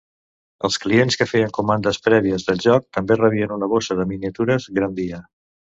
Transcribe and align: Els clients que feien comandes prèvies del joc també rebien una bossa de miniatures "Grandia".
Els 0.69 0.77
clients 0.85 1.17
que 1.19 1.27
feien 1.33 1.53
comandes 1.59 2.01
prèvies 2.07 2.49
del 2.49 2.65
joc 2.67 2.89
també 2.99 3.21
rebien 3.23 3.57
una 3.61 3.73
bossa 3.77 4.01
de 4.03 4.11
miniatures 4.15 4.71
"Grandia". 4.81 5.27